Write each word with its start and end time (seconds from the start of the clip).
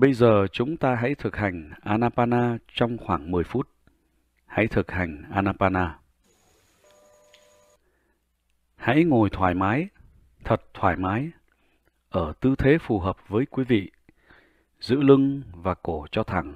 Bây 0.00 0.12
giờ 0.12 0.46
chúng 0.52 0.76
ta 0.76 0.94
hãy 0.94 1.14
thực 1.14 1.36
hành 1.36 1.70
Anapana 1.80 2.58
trong 2.74 2.98
khoảng 2.98 3.30
10 3.30 3.44
phút. 3.44 3.68
Hãy 4.46 4.66
thực 4.66 4.90
hành 4.90 5.22
Anapana. 5.30 5.98
Hãy 8.76 9.04
ngồi 9.04 9.30
thoải 9.30 9.54
mái, 9.54 9.88
thật 10.44 10.62
thoải 10.74 10.96
mái, 10.96 11.30
ở 12.10 12.32
tư 12.40 12.54
thế 12.58 12.78
phù 12.78 12.98
hợp 12.98 13.16
với 13.28 13.46
quý 13.46 13.64
vị. 13.64 13.90
Giữ 14.80 14.96
lưng 15.02 15.42
và 15.52 15.74
cổ 15.74 16.06
cho 16.10 16.22
thẳng. 16.22 16.54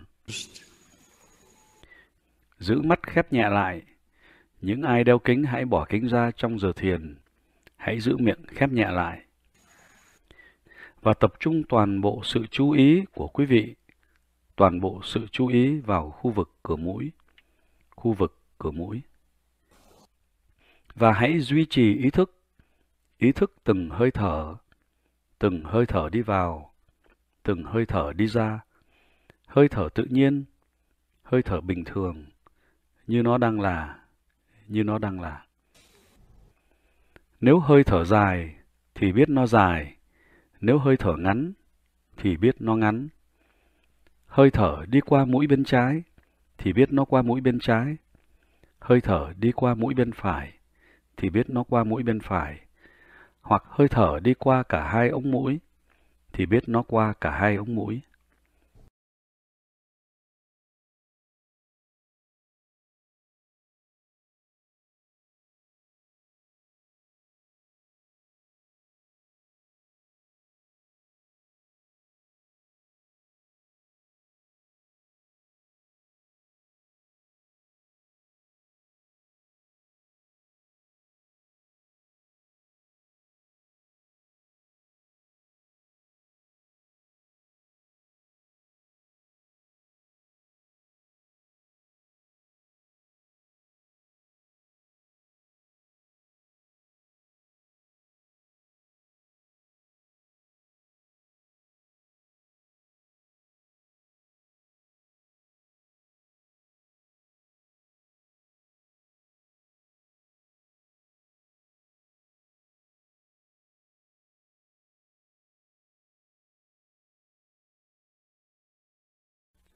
Giữ 2.59 2.81
mắt 2.83 3.03
khép 3.03 3.33
nhẹ 3.33 3.49
lại. 3.49 3.83
Những 4.61 4.83
ai 4.83 5.05
đeo 5.05 5.19
kính 5.19 5.45
hãy 5.45 5.65
bỏ 5.65 5.87
kính 5.89 6.09
ra 6.09 6.31
trong 6.37 6.59
giờ 6.59 6.73
thiền. 6.77 7.17
Hãy 7.77 8.01
giữ 8.01 8.17
miệng 8.17 8.47
khép 8.47 8.71
nhẹ 8.71 8.91
lại 8.91 9.25
và 11.05 11.14
tập 11.14 11.32
trung 11.41 11.62
toàn 11.68 12.00
bộ 12.00 12.20
sự 12.25 12.46
chú 12.50 12.70
ý 12.70 13.02
của 13.14 13.29
quý 13.29 13.45
vị, 13.46 13.75
toàn 14.56 14.80
bộ 14.80 15.01
sự 15.05 15.27
chú 15.33 15.46
ý 15.46 15.80
vào 15.80 16.10
khu 16.10 16.30
vực 16.30 16.55
cửa 16.62 16.77
mũi, 16.77 17.12
khu 17.91 18.12
vực 18.12 18.38
cửa 18.59 18.70
mũi. 18.70 19.02
Và 20.95 21.12
hãy 21.12 21.41
duy 21.41 21.66
trì 21.70 21.95
ý 21.95 22.10
thức, 22.10 22.34
ý 23.19 23.32
thức 23.32 23.55
từng 23.65 23.91
hơi 23.91 24.10
thở, 24.10 24.56
từng 25.38 25.65
hơi 25.65 25.87
thở 25.87 26.09
đi 26.12 26.20
vào, 26.20 26.74
từng 27.43 27.62
hơi 27.65 27.87
thở 27.87 28.12
đi 28.12 28.27
ra, 28.27 28.60
hơi 29.46 29.68
thở 29.68 29.88
tự 29.95 30.05
nhiên, 30.05 30.45
hơi 31.23 31.43
thở 31.43 31.60
bình 31.60 31.84
thường, 31.84 32.24
như 33.07 33.23
nó 33.23 33.38
đang 33.38 33.60
là, 33.60 33.98
như 34.68 34.84
nó 34.84 34.98
đang 34.98 35.21
là. 35.21 35.46
Nếu 37.41 37.59
hơi 37.59 37.84
thở 37.84 38.05
dài 38.05 38.55
thì 38.95 39.12
biết 39.12 39.29
nó 39.29 39.46
dài, 39.46 39.94
nếu 40.66 40.78
hơi 40.78 40.96
thở 40.96 41.16
ngắn, 41.16 41.52
thì 42.16 42.36
biết 42.36 42.56
nó 42.60 42.77
ngắn. 42.77 43.09
Hơi 44.27 44.50
thở 44.50 44.84
đi 44.88 45.00
qua 45.00 45.24
mũi 45.24 45.46
bên 45.46 45.64
trái, 45.64 46.02
thì 46.59 46.73
biết 46.73 46.93
nó 46.93 47.04
qua 47.04 47.23
mũi 47.23 47.40
bên 47.40 47.59
trái. 47.59 47.96
Hơi 48.79 49.01
thở 49.01 49.32
đi 49.38 49.52
qua 49.52 49.74
mũi 49.74 49.95
bên 49.95 50.12
phải, 50.12 50.52
thì 51.16 51.30
biết 51.30 51.51
nó 51.51 51.62
qua 51.62 51.84
mũi 51.84 52.02
bên 52.02 52.21
phải. 52.21 52.60
Hoặc 53.40 53.65
hơi 53.68 53.88
thở 53.88 54.18
đi 54.23 54.34
qua 54.34 54.62
cả 54.62 54.88
hai 54.88 55.09
ống 55.09 55.30
mũi, 55.30 55.60
thì 56.32 56.46
biết 56.46 56.68
nó 56.68 56.82
qua 56.82 57.15
cả 57.21 57.30
hai 57.30 57.56
ống 57.56 57.74
mũi. 57.74 58.01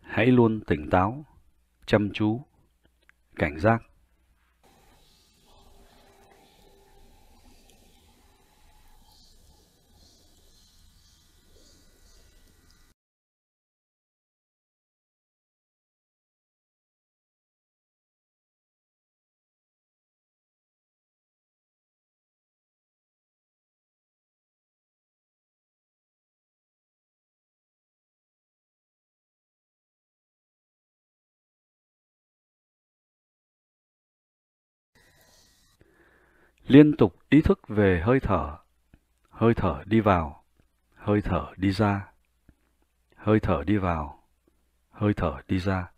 Hãy 0.08 0.26
luôn 0.26 0.60
tỉnh 0.66 0.90
táo, 0.90 1.24
chăm 1.86 2.10
chú, 2.12 2.40
cảnh 3.36 3.58
giác. 3.58 3.82
Liên 36.68 36.96
tục 36.96 37.16
ý 37.28 37.42
thức 37.42 37.68
về 37.68 38.00
hơi 38.04 38.20
thở, 38.20 38.56
hơi 39.30 39.54
thở 39.54 39.82
đi 39.86 40.00
vào, 40.00 40.44
hơi 40.96 41.22
thở 41.22 41.46
đi 41.56 41.70
ra, 41.70 42.08
hơi 43.16 43.40
thở 43.40 43.64
đi 43.66 43.76
vào, 43.76 44.22
hơi 44.90 45.14
thở 45.14 45.36
đi 45.48 45.58
ra. 45.58 45.90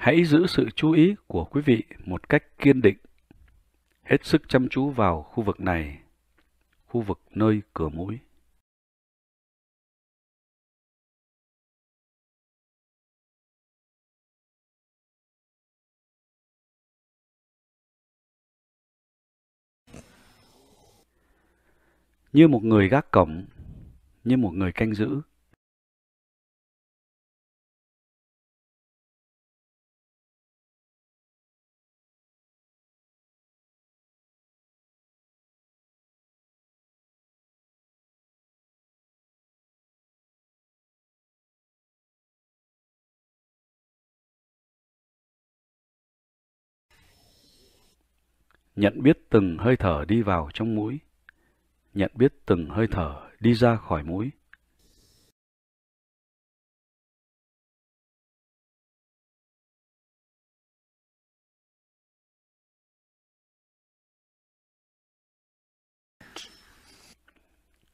Hãy 0.00 0.24
giữ 0.24 0.46
sự 0.46 0.68
chú 0.76 0.92
ý 0.92 1.14
của 1.26 1.44
quý 1.44 1.60
vị 1.60 1.82
một 2.04 2.28
cách 2.28 2.42
kiên 2.58 2.82
định, 2.82 2.96
hết 4.02 4.24
sức 4.24 4.42
chăm 4.48 4.68
chú 4.68 4.90
vào 4.90 5.22
khu 5.22 5.44
vực 5.44 5.60
này, 5.60 5.98
khu 6.86 7.00
vực 7.00 7.20
nơi 7.30 7.62
cửa 7.74 7.88
mũi. 7.88 8.18
như 22.32 22.48
một 22.48 22.64
người 22.64 22.88
gác 22.88 23.10
cổng, 23.10 23.44
như 24.24 24.36
một 24.36 24.50
người 24.50 24.72
canh 24.72 24.94
giữ. 24.94 25.20
Nhận 48.80 49.02
biết 49.02 49.18
từng 49.30 49.58
hơi 49.58 49.76
thở 49.76 50.04
đi 50.08 50.22
vào 50.22 50.48
trong 50.54 50.74
mũi, 50.74 51.00
nhận 51.94 52.10
biết 52.14 52.32
từng 52.46 52.68
hơi 52.70 52.86
thở 52.90 53.30
đi 53.40 53.54
ra 53.54 53.76
khỏi 53.76 54.02
mũi. 54.04 54.30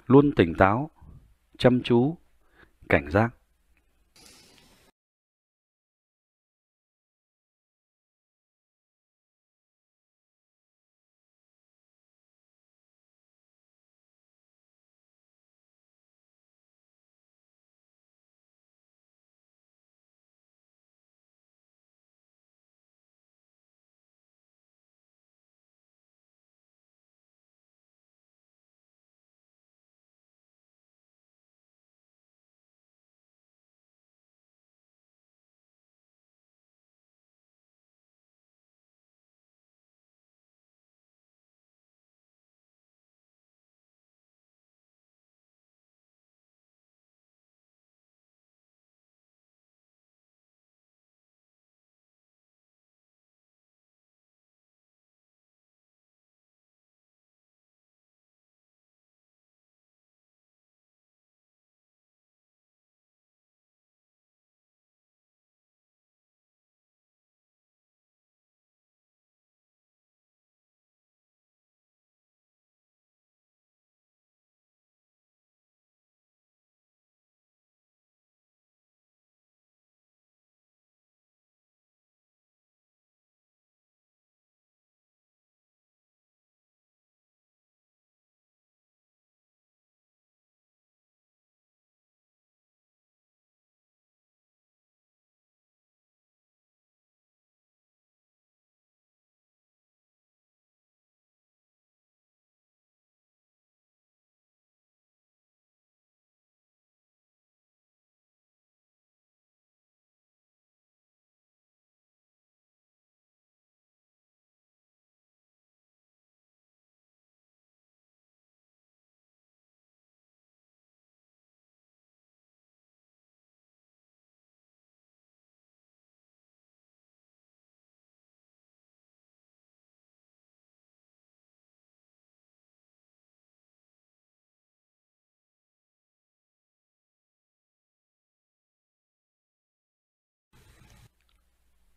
Luôn 0.07 0.33
tỉnh 0.37 0.55
táo, 0.59 0.91
chăm 1.59 1.83
chú, 1.83 2.19
cảnh 2.89 3.11
giác. 3.11 3.36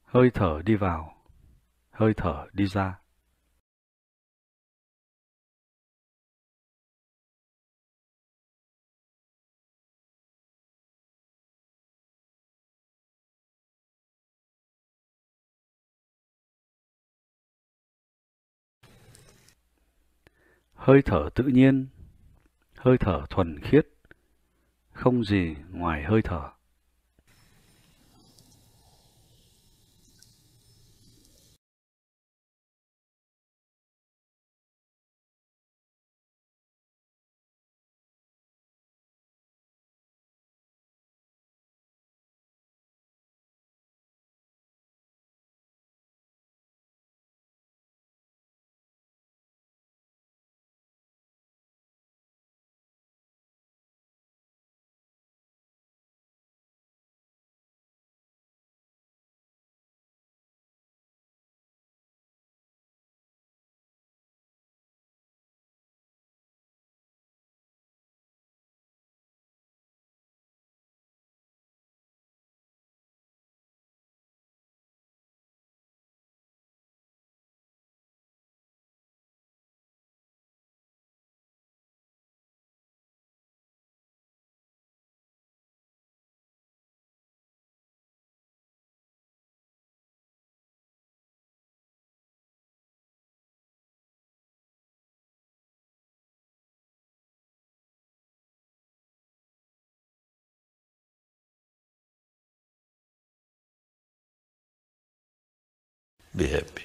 Hơi 0.10 0.30
thở 0.34 0.62
đi 0.66 0.76
vào, 0.76 1.16
hơi 1.92 2.14
thở 2.18 2.48
đi 2.54 2.66
ra. 2.66 3.00
Hơi 20.74 21.02
thở 21.06 21.30
tự 21.36 21.44
nhiên, 21.44 21.88
hơi 22.76 22.98
thở 22.98 23.26
thuần 23.30 23.60
khiết, 23.60 23.88
không 24.92 25.24
gì 25.24 25.56
ngoài 25.72 26.04
hơi 26.04 26.22
thở. 26.22 26.59
Be 106.34 106.48
happy. 106.48 106.84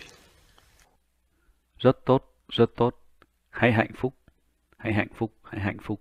Rất 1.78 2.04
tốt, 2.04 2.34
rất 2.48 2.70
tốt. 2.76 3.00
Hãy 3.50 3.72
hạnh 3.72 3.92
phúc, 3.96 4.14
hãy 4.76 4.92
hạnh 4.92 5.08
phúc, 5.14 5.32
hãy 5.42 5.60
hạnh 5.60 5.78
phúc. 5.82 6.00